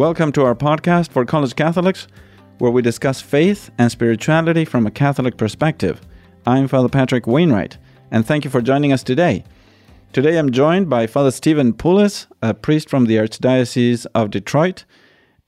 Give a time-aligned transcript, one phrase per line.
[0.00, 2.08] Welcome to our podcast for college Catholics,
[2.56, 6.00] where we discuss faith and spirituality from a Catholic perspective.
[6.46, 7.76] I'm Father Patrick Wainwright,
[8.10, 9.44] and thank you for joining us today.
[10.14, 14.86] Today I'm joined by Father Stephen Poulos, a priest from the Archdiocese of Detroit,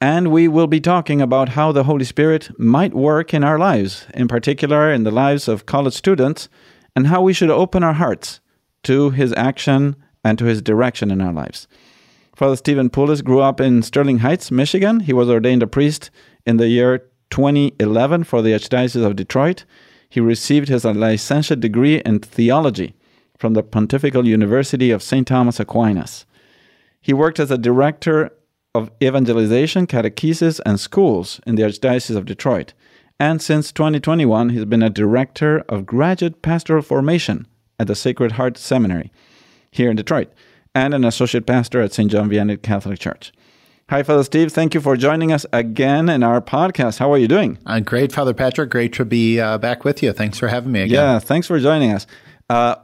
[0.03, 4.07] and we will be talking about how the Holy Spirit might work in our lives,
[4.13, 6.51] in particular in the lives of college students,
[6.95, 8.41] and how we should open our hearts
[8.83, 11.67] to his action and to his direction in our lives.
[12.35, 15.01] Father Stephen Poulos grew up in Sterling Heights, Michigan.
[15.01, 16.11] He was ordained a priest
[16.47, 19.67] in the year 2011 for the Archdiocese of Detroit.
[20.09, 22.95] He received his licentiate degree in theology
[23.37, 25.27] from the Pontifical University of St.
[25.27, 26.25] Thomas Aquinas.
[27.03, 28.31] He worked as a director
[28.75, 32.73] of evangelization, catechesis, and schools in the Archdiocese of Detroit.
[33.21, 37.47] And since 2021, he's been a director of graduate pastoral formation
[37.79, 39.13] at the Sacred Heart Seminary
[39.71, 40.33] here in Detroit
[40.75, 42.11] and an associate pastor at St.
[42.11, 43.33] John Vianney Catholic Church.
[43.91, 44.53] Hi, Father Steve.
[44.53, 46.99] Thank you for joining us again in our podcast.
[46.99, 47.59] How are you doing?
[47.67, 48.71] Uh, great, Father Patrick.
[48.71, 50.13] Great to be uh, back with you.
[50.13, 50.95] Thanks for having me again.
[50.95, 52.07] Yeah, thanks for joining us.
[52.49, 52.77] Uh,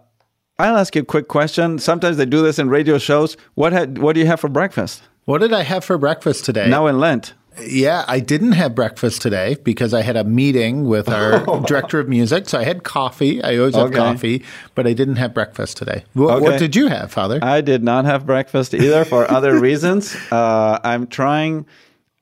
[0.58, 1.78] I'll ask you a quick question.
[1.78, 3.36] Sometimes they do this in radio shows.
[3.54, 5.02] What had, what do you have for breakfast?
[5.24, 6.68] What did I have for breakfast today?
[6.68, 7.34] Now in Lent.
[7.60, 12.08] Yeah, I didn't have breakfast today because I had a meeting with our director of
[12.08, 12.48] music.
[12.48, 13.42] So I had coffee.
[13.42, 13.96] I always have Okay.
[13.96, 16.04] coffee, but I didn't have breakfast today.
[16.14, 16.40] Wh- Okay.
[16.40, 17.38] What did you have, Father?
[17.42, 20.14] I did not have breakfast either for other reasons.
[20.30, 21.66] Uh, I'm trying.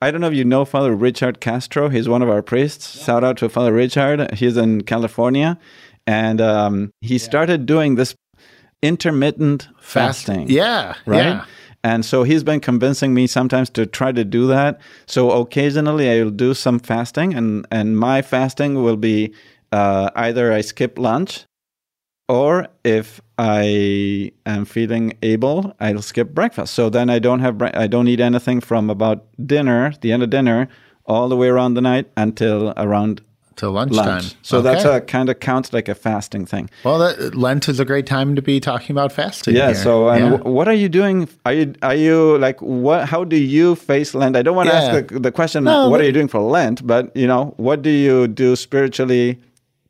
[0.02, 1.88] I don't know if you know Father Richard Castro.
[1.88, 3.02] He's one of our priests.
[3.04, 4.34] Shout out to Father Richard.
[4.34, 5.58] He's in California,
[6.06, 8.14] and um, he started doing this
[8.82, 10.48] intermittent fasting.
[10.50, 11.18] yeah, right?
[11.24, 11.44] yeah.
[11.86, 14.80] And so he's been convincing me sometimes to try to do that.
[15.06, 19.32] So occasionally I will do some fasting, and and my fasting will be
[19.70, 21.46] uh, either I skip lunch,
[22.28, 26.74] or if I am feeling able, I'll skip breakfast.
[26.74, 30.30] So then I don't have I don't eat anything from about dinner, the end of
[30.30, 30.66] dinner,
[31.04, 33.20] all the way around the night until around
[33.56, 34.06] Till lunchtime.
[34.06, 34.34] lunch.
[34.42, 34.64] So Okay.
[34.68, 36.68] that's a kind of counts like a fasting thing.
[36.84, 36.98] well.
[36.98, 39.54] That, Lent is a great time to be talking about fasting.
[39.56, 39.66] Yeah.
[39.68, 39.74] here.
[39.74, 40.36] So, and Yeah.
[40.38, 41.28] wh- what are you doing?
[41.46, 43.08] Are you are you like what?
[43.08, 44.36] How do you face Lent?
[44.36, 44.82] I don't want to Yeah.
[44.82, 45.64] ask the, the question.
[45.64, 46.86] No, what but- are you doing for Lent?
[46.86, 49.38] But you know, what do you do spiritually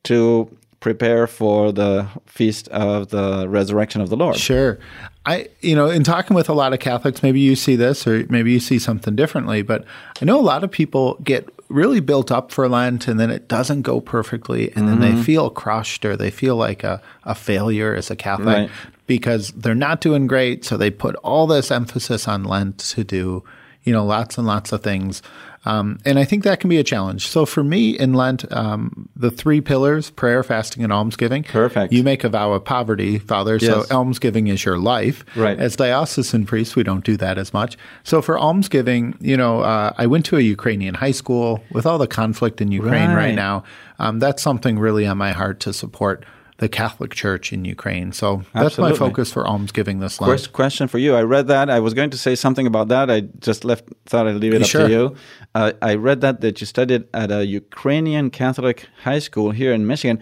[0.05, 0.49] to
[0.81, 4.37] prepare for the feast of the resurrection of the Lord?
[4.37, 4.79] Sure.
[5.25, 8.25] I, you know, in talking with a lot of Catholics, maybe you see this or
[8.29, 9.85] maybe you see something differently, but
[10.23, 13.49] I know a lot of people get really built up for Lent and then it
[13.49, 15.17] doesn't go perfectly and then Mm-hmm.
[15.17, 18.71] they feel crushed or they feel like a, a failure as a Catholic Right.
[19.07, 20.65] because they're not doing great.
[20.65, 23.43] So they put all this emphasis on Lent to do,
[23.87, 25.23] you know, lots and lots of things.
[25.65, 27.27] Um, and I think that can be a challenge.
[27.27, 31.43] So for me in Lent, um, the three pillars, prayer, fasting, and almsgiving.
[31.43, 31.93] Perfect.
[31.93, 33.59] You make a vow of poverty, Father.
[33.59, 33.91] So Yes.
[33.91, 35.25] almsgiving is your life.
[35.35, 35.59] Right.
[35.59, 37.77] As diocesan priests, we don't do that as much.
[38.05, 41.99] So for almsgiving, you know, uh, I went to a Ukrainian high school with all
[41.99, 43.35] the conflict in Ukraine right, Right.
[43.35, 43.65] now.
[43.99, 46.25] Um, that's something really on my heart to support
[46.59, 48.13] the Catholic Church in Ukraine.
[48.13, 50.31] So that's my focus for almsgiving this Lent.
[50.33, 51.15] First question for you.
[51.15, 51.69] I read that.
[51.69, 53.11] I was going to say something about that.
[53.11, 53.85] I just left.
[54.07, 54.89] Thought I'd leave it up Sure.
[54.89, 55.17] to you.
[55.55, 59.87] Uh, I read that that you studied at a Ukrainian Catholic high school here in
[59.87, 60.19] Michigan.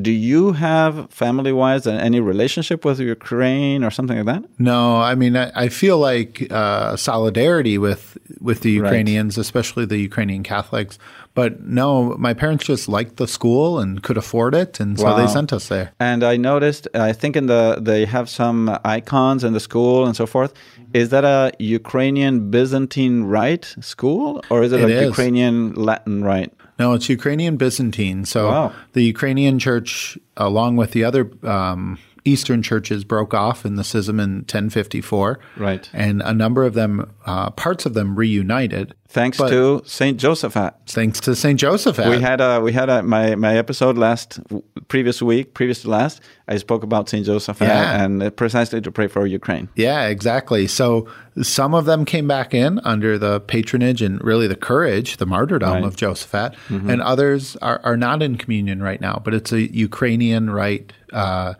[0.00, 4.42] Do you have family-wise any relationship with Ukraine or something like that?
[4.58, 8.86] No, I mean, I, I feel like uh, solidarity with with the Right.
[8.86, 10.98] Ukrainians, especially the Ukrainian Catholics.
[11.34, 15.16] But no, my parents just liked the school and could afford it, and so Wow.
[15.18, 15.92] they sent us there.
[16.00, 18.58] And I noticed, I think in the they have some
[18.98, 20.52] icons in the school and so forth.
[20.94, 25.08] Is that a Ukrainian Byzantine Rite school, or is it, It a is.
[25.12, 26.52] Ukrainian Latin Rite?
[26.78, 28.24] No, it's Ukrainian Byzantine.
[28.24, 28.72] So Wow.
[28.92, 34.20] the Ukrainian church, along with the other um, Eastern churches, broke off in the schism
[34.20, 35.38] in 1054.
[35.56, 35.88] Right.
[35.92, 38.94] And a number of them, uh, parts of them reunited.
[39.08, 40.72] Thanks to Saint Josaphat.
[40.86, 41.60] Thanks to St.
[41.60, 42.08] Josaphat.
[42.08, 44.40] We had a we had a my my episode last
[44.88, 46.22] previous week, previous to last.
[46.48, 48.02] I spoke about Saint Josaphat Yeah.
[48.02, 49.68] and uh, precisely to pray for Ukraine.
[49.76, 50.66] Yeah, exactly.
[50.66, 51.08] So
[51.42, 55.72] some of them came back in under the patronage and really the courage, the martyrdom
[55.74, 55.84] Right.
[55.84, 59.20] of Josaphat, and others are, are not in communion right now.
[59.22, 61.52] But it's a Ukrainian rite, uh,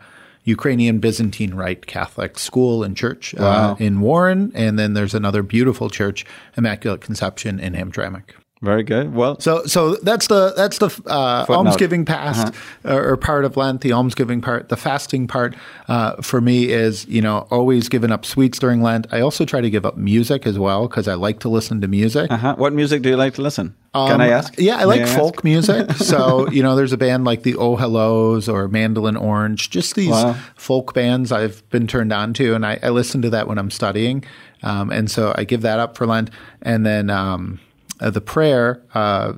[0.45, 3.71] Ukrainian Byzantine rite Catholic school and church Wow.
[3.73, 6.25] uh, in Warren, and then there's another beautiful church,
[6.57, 8.23] Immaculate Conception in Hamtramck.
[8.63, 9.13] Very good.
[9.13, 12.53] Well, So, so that's the that's the uh, almsgiving past
[12.85, 13.81] or, or part of Lent.
[13.81, 15.53] The almsgiving part, the fasting part,
[15.89, 19.05] uh, for me is you know always giving up sweets during Lent.
[19.11, 21.89] I also try to give up music as well because I like to listen to
[21.89, 22.31] music.
[22.31, 22.55] uh-huh.
[22.57, 23.75] what music do you like to listen?
[23.93, 24.53] Can I Um, ask?
[24.57, 25.91] Yeah, I like folk music.
[25.97, 30.09] so, you know, there's a band like the Oh Hellos or Mandolin Orange, just these
[30.09, 30.35] Wow.
[30.55, 32.55] folk bands I've been turned on to.
[32.55, 34.23] And I, I listen to that when I'm studying.
[34.63, 36.31] Um, and so I give that up for Lent.
[36.63, 37.59] And then um,
[38.03, 39.33] uh, the prayer, uh,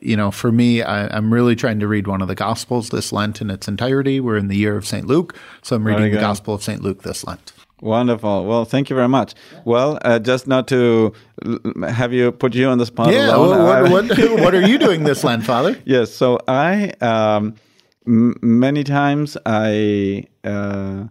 [0.00, 3.12] you know, for me, I, I'm really trying to read one of the Gospels this
[3.12, 4.20] Lent in its entirety.
[4.20, 5.06] We're in the year of St.
[5.06, 5.34] Luke.
[5.62, 6.18] So I'm reading the.
[6.20, 6.82] Gospel of St.
[6.82, 7.52] Luke this Lent.
[7.82, 8.44] Wonderful.
[8.44, 9.34] Well, thank you very much.
[9.64, 11.14] Well, uh, just not to
[11.88, 13.34] have you put you on the spot Yeah.
[13.34, 13.60] alone.
[13.60, 15.76] I- What, what, what are you doing this Lent, Father?
[15.86, 16.12] Yes.
[16.12, 17.54] So I um,
[18.06, 21.04] m- many times I uh,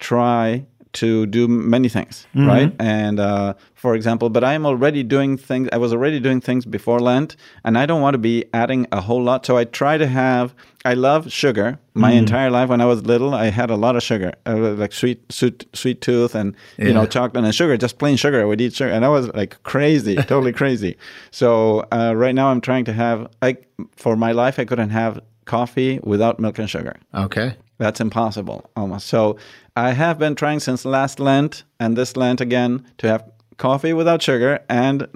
[0.00, 0.66] try
[1.02, 2.48] to do many things, Mm-hmm.
[2.48, 2.72] right?
[2.78, 5.68] And uh, for example, but I'm already doing things.
[5.72, 9.00] I was already doing things before Lent, and I don't want to be adding a
[9.00, 9.46] whole lot.
[9.46, 10.54] So I try to have.
[10.84, 11.68] I love sugar.
[11.94, 12.18] My Mm-hmm.
[12.18, 15.18] entire life, when I was little, I had a lot of sugar, uh, like sweet,
[15.32, 18.40] sweet, sweet tooth, and you know, chocolate and sugar, just plain sugar.
[18.40, 20.96] I would eat sugar, and I was like crazy, totally crazy.
[21.30, 23.18] So uh, right now, I'm trying to have.
[23.42, 23.56] I
[23.96, 26.94] for my life, I couldn't have coffee without milk and sugar.
[27.14, 27.54] Okay.
[27.78, 29.06] That's impossible, almost.
[29.06, 29.36] So
[29.76, 33.24] I have been trying since last Lent and this Lent again to have
[33.58, 35.06] coffee without sugar and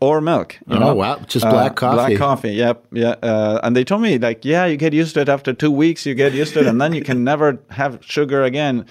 [0.00, 0.54] or milk.
[0.68, 0.94] you Oh, know?
[0.94, 1.18] wow.
[1.26, 1.96] Just black coffee.
[1.96, 2.52] Black coffee.
[2.52, 2.86] Yep.
[2.92, 3.14] Yeah.
[3.22, 6.06] Uh, and they told me like, yeah, you get used to it after two weeks.
[6.06, 8.86] You get used to it, and then you can never have sugar again.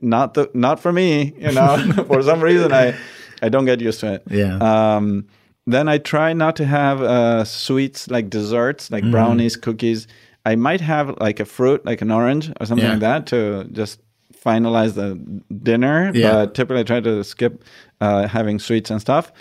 [0.00, 1.34] Not the not for me.
[1.38, 2.94] You know, for some reason I
[3.42, 4.22] I don't get used to it.
[4.30, 4.56] Yeah.
[4.96, 5.26] Um,
[5.66, 10.06] then I try not to have uh, sweets like desserts, like brownies, cookies.
[10.44, 12.92] I might have like a fruit, like an orange or something Yeah.
[12.92, 14.00] like that, to just
[14.46, 15.18] finalize the
[15.62, 16.12] dinner.
[16.14, 16.32] Yeah.
[16.32, 17.64] But typically, I try to skip
[18.00, 19.32] uh, having sweets and stuff.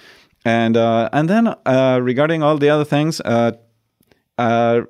[0.44, 3.52] And uh, and then uh, regarding all the other things, uh,
[4.38, 4.82] uh,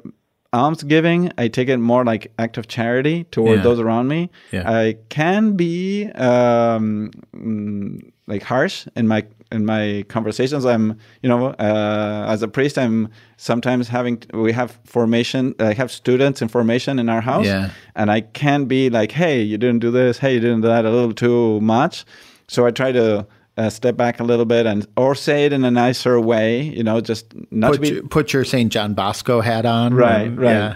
[0.56, 3.63] almsgiving, I take it more like act of charity toward Yeah.
[3.63, 4.30] those around me.
[4.52, 4.69] Yeah.
[4.69, 10.66] I can be um, mm, like harsh in my in my conversations.
[10.66, 15.54] I'm you know uh, as a priest, I'm sometimes having we have formation.
[15.60, 17.69] I have students in formation in our house, Yeah.
[17.96, 20.18] and I can be like, hey, you didn't do this.
[20.18, 22.06] Hey, you didn't do that a little too much.
[22.48, 23.25] So I try to.
[23.57, 26.84] Uh, step back a little bit and or say it in a nicer way you
[26.84, 28.69] know just not to Put, be your, put your St.
[28.69, 29.94] John Bosco hat on.
[29.94, 30.50] Right, Um, right.
[30.52, 30.75] Yeah.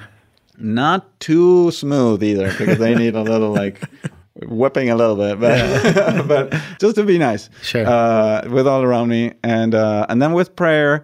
[0.57, 3.81] not too smooth either because they need a little like
[4.47, 7.85] whipping a little bit but but just to be nice Sure.
[7.85, 11.03] uh, with all around me and uh, and then with prayer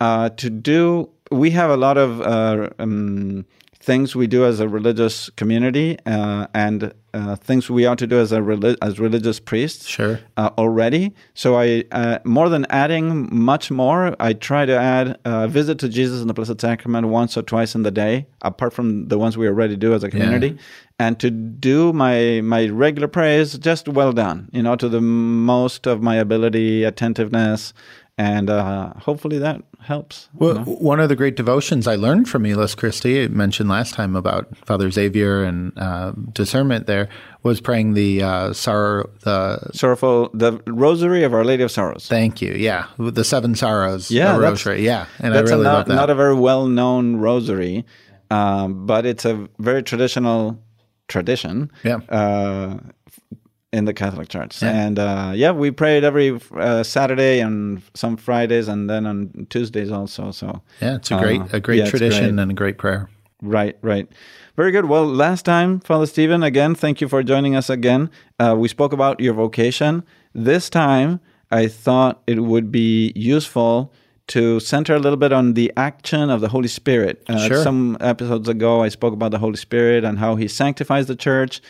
[0.00, 3.44] uh, to do we have a lot of uh, um,
[3.78, 8.18] things we do as a religious community uh, and uh, things we ought to do
[8.18, 10.18] as a as religious priests Sure.
[10.36, 11.14] uh, already.
[11.34, 15.88] So I, uh, more than adding much more, I try to add a visit to
[15.88, 19.36] Jesus in the Blessed Sacrament once or twice in the day, apart from the ones
[19.36, 20.58] we already do as a community,
[20.98, 25.86] and to do my my regular prayers just well done, you know, to the most
[25.86, 27.72] of my ability, attentiveness,
[28.16, 30.28] and uh, hopefully that helps.
[30.40, 30.60] you know?
[30.62, 34.90] one of the great devotions I learned from Elis Christie, mentioned last time about Father
[34.90, 37.08] Xavier and uh, discernment there,
[37.42, 42.06] was praying the uh, sorrow, the Sorrowful, the Rosary of Our Lady of Sorrows.
[42.08, 45.64] thank you, yeah, the seven sorrows, Yeah, that's- rosary, yeah, and I really a love
[45.64, 45.94] not, that.
[45.94, 47.84] not a very well known rosary,
[48.30, 50.58] um, but it's a very traditional
[51.08, 51.98] tradition Yeah.
[52.08, 52.78] uh,
[53.74, 54.62] in the Catholic Church.
[54.62, 59.90] And uh, yeah, we prayed every uh, Saturday and some Fridays and then on Tuesdays
[59.90, 60.30] also.
[60.30, 62.42] So yeah, it's a great, uh, a great yeah, tradition great.
[62.42, 63.08] and a great prayer.
[63.42, 64.08] Right, right.
[64.56, 64.86] Very good.
[64.86, 68.10] Well, last time, Father Stephen, again, thank you for joining us again.
[68.38, 70.04] Uh, we spoke about your vocation.
[70.32, 73.92] This time, I thought it would be useful
[74.28, 77.22] to center a little bit on the action of the Holy Spirit.
[77.28, 77.62] Uh, Sure.
[77.62, 81.60] Some episodes ago, I spoke about the Holy Spirit and how he sanctifies the church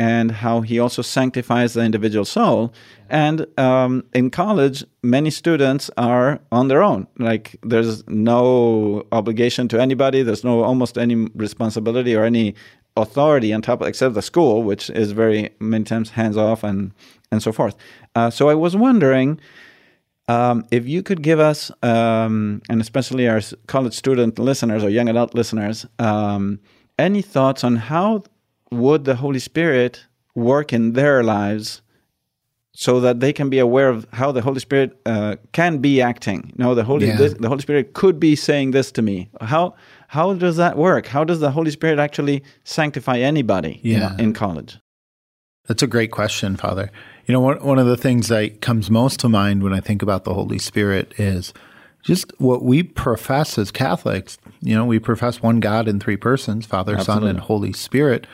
[0.00, 2.72] and how he also sanctifies the individual soul.
[3.10, 7.06] And um, in college, many students are on their own.
[7.18, 10.22] Like there's no obligation to anybody.
[10.22, 12.54] There's no almost any responsibility or any
[12.96, 16.92] authority on top, except the school, which is very many times hands off and
[17.30, 17.76] and so forth.
[18.14, 19.38] Uh, so I was wondering.
[20.28, 25.08] Um, if you could give us, um, and especially our college student listeners or young
[25.08, 26.60] adult listeners, um,
[27.00, 28.22] any thoughts on how
[28.70, 31.82] would the Holy Spirit work in their lives
[32.72, 36.52] so that they can be aware of how the Holy Spirit uh, can be acting?
[36.56, 37.16] No, the Holy Yeah.
[37.16, 39.28] this, the Holy Spirit could be saying this to me.
[39.40, 39.74] How
[40.08, 41.06] how does that work?
[41.06, 44.22] How does the Holy Spirit actually sanctify anybody you know, Yeah.
[44.24, 44.78] in college?
[45.68, 46.90] That's a great question, Father.
[47.26, 50.02] You know, one, one of the things that comes most to mind when I think
[50.02, 51.52] about the Holy Spirit is
[52.02, 54.36] just what we profess as Catholics.
[54.62, 57.28] You know, we profess one God in three persons Father, Absolutely.
[57.28, 58.26] Son, and Holy Spirit.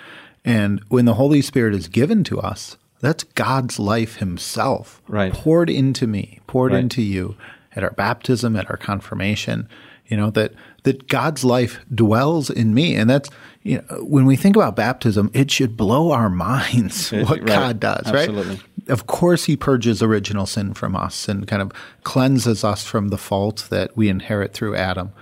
[0.46, 5.32] And when the Holy Spirit is given to us, that's God's life Himself right.
[5.32, 6.78] poured into me, poured right.
[6.78, 7.36] into you
[7.74, 9.68] at our baptism, at our confirmation.
[10.06, 10.52] You know that
[10.84, 13.28] that God's life dwells in me, and that's
[13.64, 17.46] you know when we think about baptism, it should blow our minds what right.
[17.46, 18.06] God does.
[18.06, 18.54] Absolutely.
[18.54, 18.88] Right?
[18.88, 21.72] Of course, He purges original sin from us and kind of
[22.04, 25.12] cleanses us from the fault that we inherit through Adam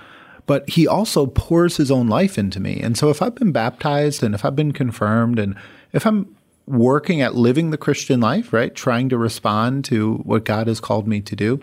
[0.47, 2.81] but he also pours his own life into me.
[2.81, 5.57] And so if I've been baptized and if I've been confirmed and
[5.93, 6.35] if I'm
[6.67, 11.07] working at living the Christian life, right, trying to respond to what God has called
[11.07, 11.61] me to do,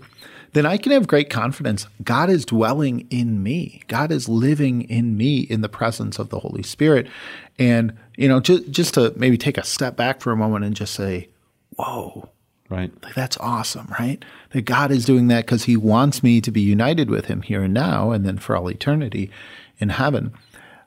[0.54, 1.88] then I can have great confidence.
[2.04, 3.84] God is dwelling in me.
[3.88, 7.08] God is living in me in the presence of the Holy Spirit.
[7.58, 10.76] And, you know, just, just to maybe take a step back for a moment and
[10.76, 11.30] just say,
[11.78, 12.30] whoa,
[12.72, 12.92] Right.
[13.04, 14.24] Like, that's awesome, right?
[14.52, 17.64] That God is doing that because he wants me to be united with him here
[17.64, 19.30] and now and then for all eternity
[19.80, 20.32] in heaven.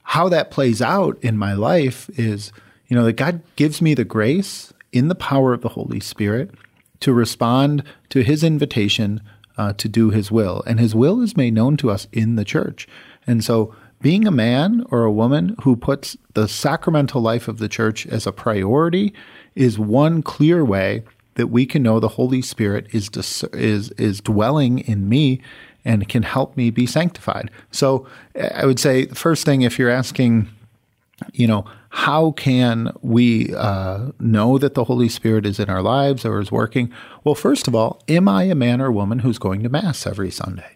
[0.05, 2.53] How that plays out in my life is,
[2.89, 6.53] you know, that God gives me the grace in the power of the Holy Spirit
[7.01, 9.21] to respond to his invitation
[9.59, 10.63] uh, to do his will.
[10.67, 12.89] And his will is made known to us in the church.
[13.27, 17.69] And so being a man or a woman who puts the sacramental life of the
[17.69, 19.13] church as a priority
[19.55, 21.03] is one clear way
[21.35, 25.41] that we can know the Holy Spirit is dis- is is dwelling in me
[25.85, 27.51] and can help me be sanctified.
[27.71, 28.07] So
[28.59, 30.49] I would say the first thing, if you're asking,
[31.33, 36.25] you know, how can we uh, know that the Holy Spirit is in our lives
[36.25, 36.91] or is working?
[37.23, 40.31] Well, first of all, am I a man or woman who's going to Mass every
[40.31, 40.75] Sunday?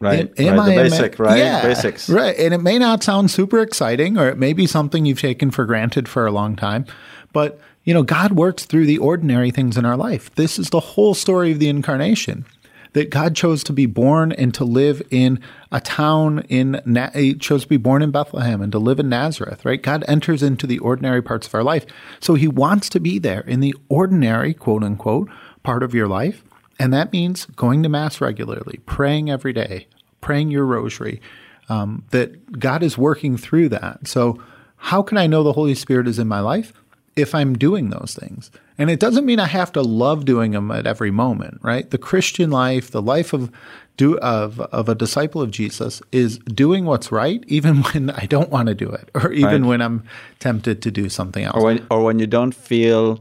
[0.00, 0.32] Right.
[0.38, 0.68] Am, am right.
[0.68, 1.28] the basic, man?
[1.28, 1.38] right?
[1.38, 2.08] Yeah, Basics.
[2.08, 2.36] Right.
[2.38, 5.66] And it may not sound super exciting or it may be something you've taken for
[5.66, 6.86] granted for a long time,
[7.32, 10.34] but you know, God works through the ordinary things in our life.
[10.34, 12.44] This is the whole story of the incarnation.
[12.92, 15.38] That God chose to be born and to live in
[15.70, 16.82] a town in,
[17.14, 19.80] he chose to be born in Bethlehem and to live in Nazareth, right?
[19.80, 21.86] God enters into the ordinary parts of our life.
[22.18, 25.30] So he wants to be there in the ordinary, quote unquote,
[25.62, 26.42] part of your life.
[26.80, 29.86] And that means going to Mass regularly, praying every day,
[30.20, 31.20] praying your rosary,
[31.68, 34.08] um, that God is working through that.
[34.08, 34.42] So,
[34.76, 36.72] how can I know the Holy Spirit is in my life?
[37.16, 38.50] If I'm doing those things.
[38.78, 41.90] And it doesn't mean I have to love doing them at every moment, right?
[41.90, 43.50] The Christian life, the life of
[43.96, 48.48] do of of a disciple of Jesus is doing what's right even when I don't
[48.48, 49.68] want to do it or even right.
[49.68, 50.04] when I'm
[50.38, 51.56] tempted to do something else.
[51.56, 53.20] Or when or when you don't feel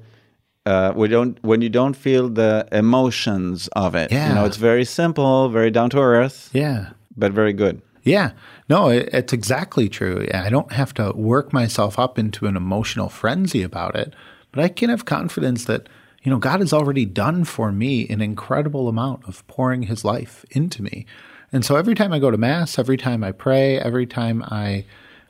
[0.66, 4.12] uh, we don't when you don't feel the emotions of it.
[4.12, 4.30] Yeah.
[4.30, 6.50] You know, it's very simple, very down to earth.
[6.54, 6.92] Yeah.
[7.18, 7.82] But very good.
[8.10, 8.32] Yeah.
[8.68, 10.28] No, it, it's exactly true.
[10.34, 14.16] I don't have to work myself up into an emotional frenzy about it,
[14.52, 15.88] but I can have confidence that,
[16.24, 20.44] you know, God has already done for me an incredible amount of pouring his life
[20.50, 21.06] into me.
[21.52, 24.86] And so every time I go to Mass, every time I pray, every time I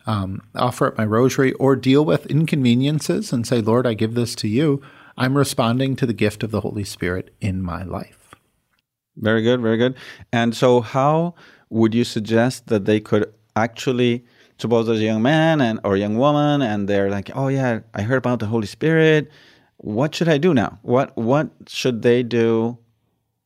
[0.06, 4.36] um, offer up my rosary or deal with inconveniences and say, Lord, I give this
[4.36, 4.82] to you,
[5.18, 8.34] I'm responding to the gift of the Holy Spirit in my life.
[9.18, 9.96] Very good, very good.
[10.32, 11.36] And so, how
[11.70, 14.24] would you suggest that they could actually
[14.58, 18.02] suppose there's a young man and or young woman and they're like oh yeah i
[18.02, 19.30] heard about the holy spirit.
[19.78, 20.80] What should i do now?
[20.82, 22.78] What what should they do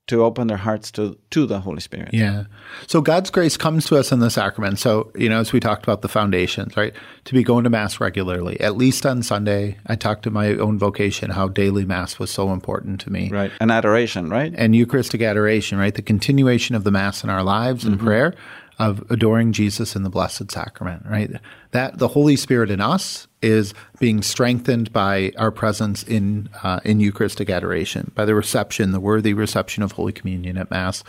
[0.07, 2.09] to open their hearts to to the holy spirit.
[2.13, 2.45] Yeah.
[2.87, 4.79] So god's grace comes to us in the sacrament.
[4.79, 6.93] So you know as we talked about the foundations right?
[7.25, 9.77] To be going to mass regularly at least on sunday.
[9.87, 13.29] I talked to my own vocation how daily mass was so important to me.
[13.29, 13.51] Right.
[13.61, 14.53] And adoration right?
[14.57, 15.95] And eucharistic adoration right?
[15.95, 18.05] The continuation of the mass in our lives and mm-hmm.
[18.05, 18.33] prayer
[18.79, 21.31] of adoring Jesus in the Blessed Sacrament, right?
[21.71, 26.99] That the Holy Spirit in us is being strengthened by our presence in uh, in
[26.99, 31.03] Eucharistic adoration, by the reception, the worthy reception of Holy Communion at Mass,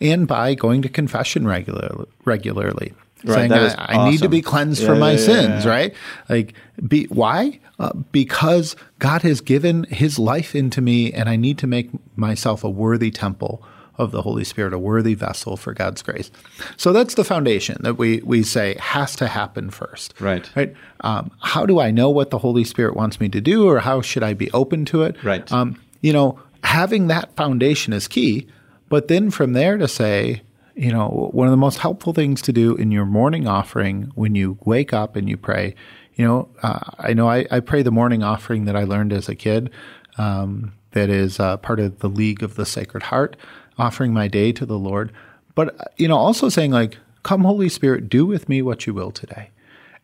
[0.00, 2.92] and by going to confession regular, regularly.
[3.22, 5.94] Right, saying I, I, need to be cleansed yeah, from my yeah, sins, yeah, right?
[6.30, 6.54] Like,
[6.88, 7.60] be why?
[7.78, 12.64] Uh, because God has given His life into me, and I need to make myself
[12.64, 13.62] a worthy temple
[14.00, 16.30] of the Holy Spirit, a worthy vessel for God's grace.
[16.76, 20.14] So that's the foundation that we we say has to happen first.
[20.18, 20.50] Right.
[20.56, 20.74] Right.
[21.02, 24.00] Um, how do I know what the Holy Spirit wants me to do, or how
[24.00, 25.22] should I be open to it?
[25.22, 25.50] Right.
[25.52, 28.48] Um, you know, having that foundation is key.
[28.88, 30.42] But then from there to say,
[30.74, 34.34] you know, one of the most helpful things to do in your morning offering when
[34.34, 35.74] you wake up and you pray,
[36.14, 39.28] you know, uh, I know I, I, pray the morning offering that I learned as
[39.28, 39.70] a kid.
[40.18, 43.36] Um, that is uh, part of the League of the Sacred Heart
[43.80, 45.10] offering my day to the Lord,
[45.54, 49.10] but you know, also saying like, "Come, Holy Spirit, do with me what you will
[49.10, 49.50] today,"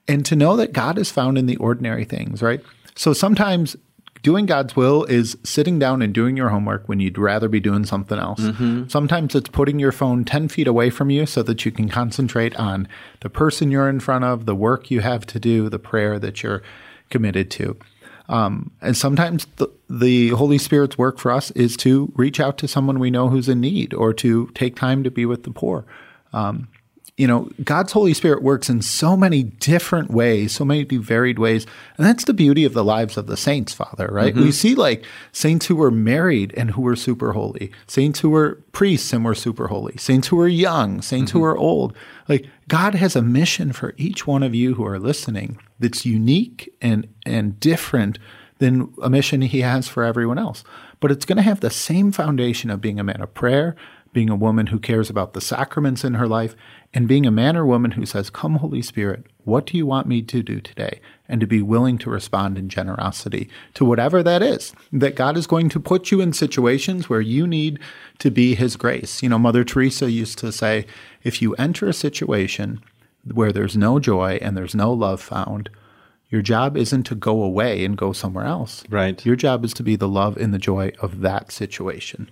[0.09, 2.63] and to know that God is found in the ordinary things, right?
[2.95, 3.77] So sometimes
[4.23, 7.85] doing God's will is sitting down and doing your homework when you'd rather be doing
[7.85, 8.41] something else.
[8.41, 8.89] Mm-hmm.
[8.89, 12.57] Sometimes it's putting your phone 10 feet away from you so that you can concentrate
[12.57, 12.89] on
[13.21, 16.43] the person you're in front of, the work you have to do, the prayer that
[16.43, 16.63] you're
[17.09, 17.77] committed to.
[18.29, 22.69] Um, and sometimes the, the Holy Spirit's work for us is to reach out to
[22.69, 25.85] someone we know who's in need or to take time to be with the poor.
[26.33, 26.69] Um,
[27.17, 31.67] you know, God's Holy Spirit works in so many different ways, so many varied ways.
[31.97, 34.35] And that's the beauty of the lives of the saints, Father, right?
[34.35, 34.45] Mm-hmm.
[34.45, 38.63] We see like saints who were married and who were super holy, saints who were
[38.73, 41.39] priests and were super holy, saints who were young, saints mm-hmm.
[41.39, 41.97] who are old.
[42.29, 46.71] Like God has a mission for each one of you who are listening that's unique
[46.83, 48.19] and, and different
[48.59, 50.65] than a mission he has for everyone else.
[51.01, 53.77] But it's going to have the same foundation of being a man of prayer,
[54.13, 56.57] being a woman who cares about the sacraments in her life,
[56.97, 60.09] and being a man or woman who says, Come, Holy Spirit, what do you want
[60.09, 61.03] me to do today?
[61.29, 64.73] And to be willing to respond in generosity to whatever that is.
[64.95, 67.81] That God is going to put you in situations where you need
[68.21, 69.23] to be His grace.
[69.23, 70.87] You know, Mother Teresa used to say,
[71.23, 72.81] if you enter a situation
[73.31, 75.69] where there's no joy and there's no love found,
[76.31, 78.85] your job isn't to go away and go somewhere else.
[78.89, 79.23] Right.
[79.27, 82.31] Your job is to be the love and the joy of that situation.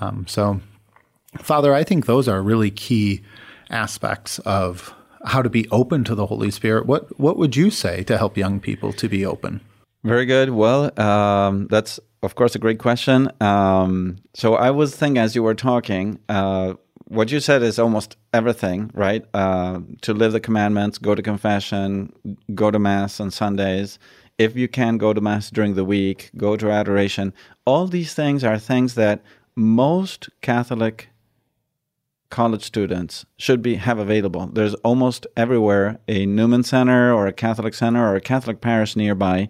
[0.00, 0.60] Um, so
[1.38, 3.22] Father, I think those are really key
[3.70, 6.86] aspects of how to be open to the Holy Spirit.
[6.86, 9.60] What what would you say to help young people to be open?
[10.02, 10.50] Very good.
[10.50, 13.30] Well, um, that's of course a great question.
[13.40, 16.74] Um, so I was thinking as you were talking, uh,
[17.08, 19.24] what you said is almost everything, right?
[19.34, 22.12] Uh, to live the commandments, go to confession,
[22.54, 23.98] go to mass on Sundays.
[24.38, 27.34] If you can go to mass during the week, go to adoration.
[27.66, 29.22] All these things are things that
[29.56, 31.10] most Catholic
[32.30, 34.46] college students should be have available.
[34.46, 39.48] There's almost everywhere a Newman Center or a Catholic Center or a Catholic parish nearby.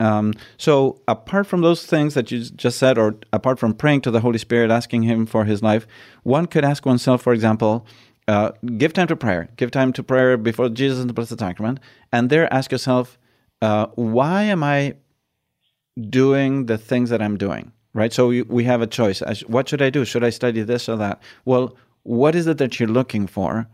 [0.00, 4.10] Um, so apart from those things that you just said, or apart from praying to
[4.10, 5.86] the Holy Spirit, asking Him for His life,
[6.22, 7.86] one could ask oneself, for example,
[8.26, 9.50] uh, give time to prayer.
[9.56, 11.78] Give time to prayer before Jesus and the Blessed Sacrament,
[12.12, 13.18] and there ask yourself,
[13.62, 14.94] uh, why am I
[16.10, 17.72] doing the things that I'm doing?
[17.92, 18.12] Right.
[18.12, 19.22] So we, we have a choice.
[19.46, 20.04] What should I do?
[20.04, 21.22] Should I study this or that?
[21.44, 23.66] Well, what is it that you're looking for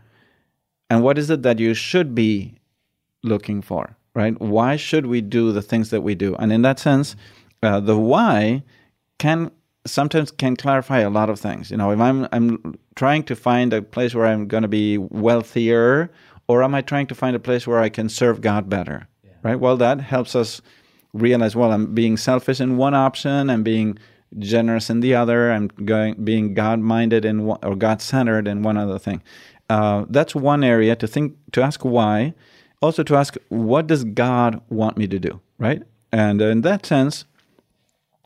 [0.89, 2.55] and what is it that you should be
[3.23, 4.39] looking for right?
[4.41, 6.35] Why should we do the things that we do?
[6.35, 7.15] And in that sense
[7.63, 8.63] uh, the why
[9.19, 9.51] can
[9.85, 11.71] sometimes can clarify a lot of things.
[11.71, 14.97] You know if i'm i'm trying to find a place where i'm going to be
[14.97, 16.11] wealthier
[16.47, 19.31] or am i trying to find a place where i can serve god better yeah.
[19.43, 19.59] right?
[19.59, 20.61] Well that helps us
[21.13, 23.97] realize well i'm being selfish in one option and being
[24.39, 28.63] generous in the other and going being God minded in one, or God centered in
[28.63, 29.21] one other thing.
[29.69, 32.33] Uh, that's one area to think to ask why.
[32.81, 35.83] Also to ask what does God want me to do, right?
[36.11, 37.25] And in that sense,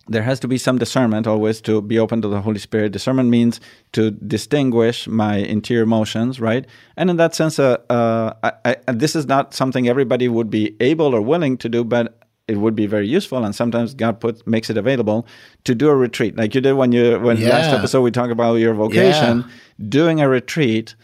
[0.07, 2.91] there has to be some discernment always to be open to the Holy Spirit.
[2.91, 3.59] Discernment means
[3.93, 6.65] to distinguish my interior emotions, right?
[6.95, 10.75] And in that sense, uh, uh, I, I, this is not something everybody would be
[10.79, 14.45] able or willing to do, but it would be very useful and sometimes god puts
[14.45, 15.25] makes it available
[15.63, 17.49] to do a retreat like you did when you when yeah.
[17.49, 19.85] last episode we talked about your vocation yeah.
[19.89, 20.95] doing a retreat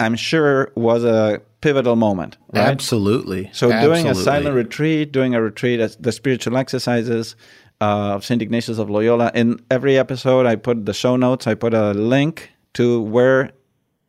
[0.00, 2.66] i'm sure was a pivotal moment right?
[2.66, 4.02] absolutely so absolutely.
[4.02, 7.34] doing a silent retreat doing a retreat as the spiritual exercises
[7.80, 11.54] uh, of st ignatius of loyola in every episode i put the show notes i
[11.54, 13.52] put a link to where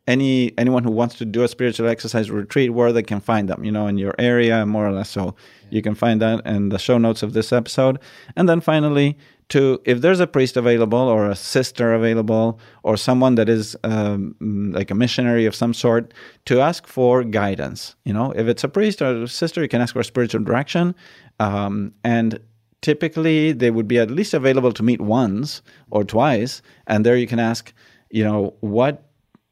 [0.06, 3.64] any anyone who wants to do a spiritual exercise retreat where they can find them
[3.64, 5.34] you know in your area more or less so
[5.70, 7.98] you can find that in the show notes of this episode.
[8.36, 9.16] And then finally,
[9.50, 14.34] to if there's a priest available or a sister available or someone that is um,
[14.72, 16.12] like a missionary of some sort,
[16.46, 17.96] to ask for guidance.
[18.04, 20.94] You know, if it's a priest or a sister, you can ask for spiritual direction.
[21.38, 22.38] Um, and
[22.82, 26.62] typically, they would be at least available to meet once or twice.
[26.86, 27.72] And there you can ask,
[28.10, 29.09] you know, what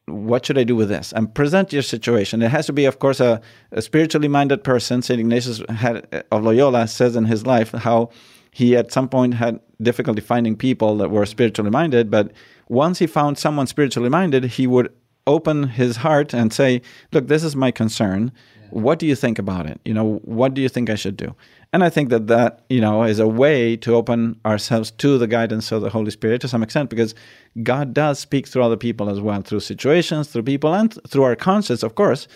[0.08, 1.12] what should I do with this?
[1.12, 2.42] And present your situation.
[2.42, 3.40] It has to be, of course, a,
[3.72, 5.02] a spiritually minded person.
[5.02, 5.20] St.
[5.20, 8.10] Ignatius had, of Loyola says in his life how
[8.50, 12.32] he at some point had difficulty finding people that were spiritually minded, but
[12.68, 14.92] once he found someone spiritually minded, he would
[15.28, 18.32] open his heart and say, Look, this is my concern.
[18.70, 19.80] What do you think about it?
[19.84, 21.34] You know, what do you think I should do?
[21.72, 25.26] And I think that that, you know, is a way to open ourselves to the
[25.26, 27.14] guidance of the Holy Spirit to some extent because
[27.62, 31.36] God does speak through other people as well, through situations, through people, and through our
[31.36, 32.26] conscience, of course.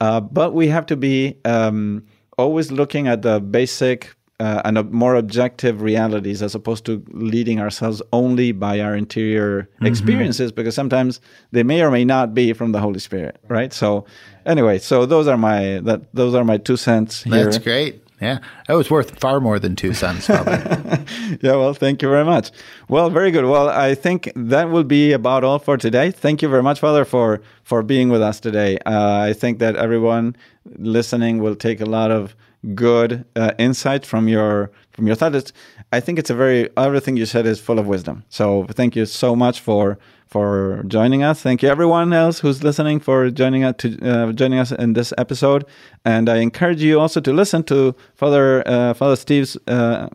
[0.00, 2.04] Uh, but we have to be um,
[2.38, 8.02] always looking at the basic uh, and more objective realities as opposed to leading ourselves
[8.12, 9.86] only by our interior mm-hmm.
[9.86, 11.20] experiences because sometimes
[11.52, 13.72] they may or may not be from the Holy Spirit, right?
[13.72, 14.04] So,
[14.44, 17.44] anyway, so those are my that those are my two cents here.
[17.44, 18.00] That's great.
[18.20, 20.52] Yeah, that was worth far more than two cents, probably.
[21.42, 22.52] yeah, well, thank you very much.
[22.88, 23.44] Well, very good.
[23.44, 26.10] Well, I think that will be about all for today.
[26.10, 28.78] Thank you very much, Father, for for being with us today.
[28.86, 30.36] Uh, I think that everyone
[30.78, 32.34] listening will take a lot of
[32.74, 35.52] good uh, insight from your from your thoughts.
[35.92, 38.24] I think it's a very everything you said is full of wisdom.
[38.28, 41.42] So thank you so much for for joining us.
[41.42, 45.12] Thank you everyone else who's listening for joining us to uh, joining us in this
[45.18, 45.64] episode.
[46.04, 50.08] And I encourage you also to listen to Father uh, Father Steve's uh,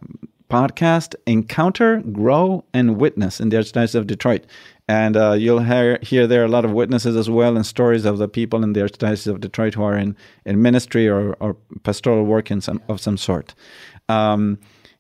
[0.50, 4.46] podcast, Encounter, Grow, and Witness in the Archdiocese of Detroit.
[4.90, 8.18] And uh, you'll hear, hear there a lot of witnesses as well and stories of
[8.18, 12.24] the people in the Archdiocese of Detroit who are in, in ministry or, or pastoral
[12.24, 13.54] work in some, of some sort.
[14.10, 14.58] Um,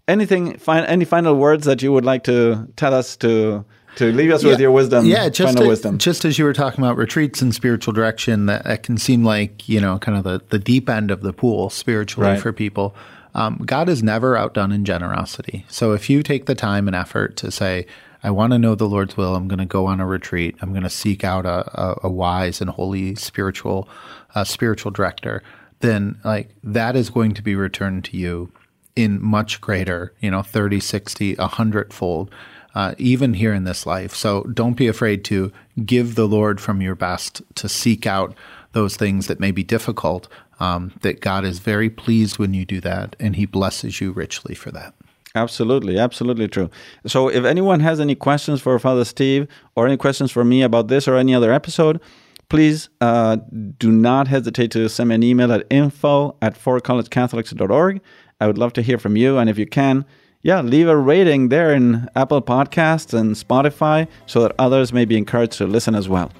[0.08, 4.32] anything, fi- any final words that you would like to tell us to to leave
[4.32, 5.04] us yeah, with your wisdom.
[5.06, 5.98] Yeah, just final to, wisdom.
[5.98, 9.68] Just as you were talking about retreats and spiritual direction, that, that, can seem like
[9.68, 12.40] you know kind of the the deep end of the pool spiritually right.
[12.40, 12.96] for people.
[13.34, 15.66] Um, God is never outdone in generosity.
[15.68, 17.88] So if you take the time and effort to say,
[18.24, 19.36] I want to know the Lord's will.
[19.36, 20.56] I'm going to go on a retreat.
[20.62, 23.88] I'm going to seek out a, a, a wise and holy spiritual,
[24.36, 25.42] uh, spiritual director.
[25.80, 28.52] Then, like that is going to be returned to you
[28.96, 32.30] in much greater, you know, 30, 60, 100 fold
[32.76, 34.14] uh, even here in this life.
[34.14, 35.52] So don't be afraid to
[35.86, 38.36] give the Lord from your best to seek out
[38.74, 40.28] those things that may be difficult.
[40.62, 44.56] Um, that God is very pleased when you do that, and He blesses you richly
[44.56, 44.94] for that.
[45.36, 46.70] Absolutely, absolutely true.
[47.06, 50.88] So, if anyone has any questions for Father Steve or any questions for me about
[50.88, 52.02] this or any other episode,
[52.50, 53.38] please uh,
[53.78, 58.02] do not hesitate to send me an email at info at fortcollegecatholics.org.
[58.42, 60.06] I would love to hear from you, and if you can,
[60.42, 65.18] yeah, leave a rating there in Apple Podcasts and Spotify so that others may be
[65.18, 66.32] encouraged to listen as well.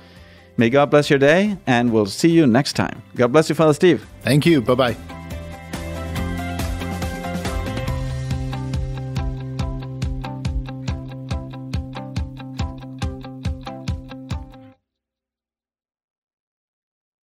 [0.58, 3.02] May God bless your day, and we'll see you next time.
[3.16, 4.06] God bless you, Father Steve.
[4.22, 4.62] Thank you.
[4.62, 5.19] Bye bye.